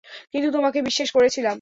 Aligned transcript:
কিন্তু 0.33 0.47
তোমাকে 0.51 0.79
বিশ্বাস 0.81 1.09
করেছিলাম! 1.11 1.49